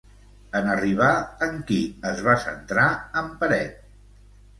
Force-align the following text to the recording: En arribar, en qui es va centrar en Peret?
En 0.59 0.69
arribar, 0.75 1.09
en 1.47 1.59
qui 1.71 1.77
es 2.13 2.23
va 2.29 2.35
centrar 2.45 2.87
en 3.23 3.29
Peret? 3.43 3.77